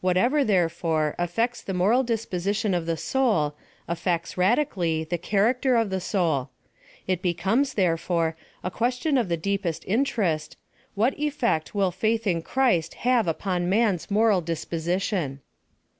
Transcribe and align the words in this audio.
Whatever, 0.00 0.44
therefore, 0.44 1.16
affects 1.18 1.60
the 1.60 1.74
moral 1.74 2.04
dis 2.04 2.26
position, 2.26 2.74
of 2.74 2.86
the 2.86 2.96
soul, 2.96 3.56
affects 3.88 4.36
radically, 4.38 5.02
the 5.02 5.18
character 5.18 5.74
of 5.74 5.90
the 5.90 6.00
soul. 6.00 6.48
It 7.08 7.20
becomes, 7.20 7.74
therefore, 7.74 8.36
a 8.62 8.70
question 8.70 9.18
of 9.18 9.28
the 9.28 9.36
deepest 9.36 9.82
interest— 9.88 10.56
What 10.94 11.18
effect 11.18 11.74
will 11.74 11.90
faith 11.90 12.24
in 12.24 12.40
Christ 12.42 12.94
have 13.02 13.26
upon 13.26 13.68
man's 13.68 14.12
moral 14.12 14.40
disposition 14.42 15.40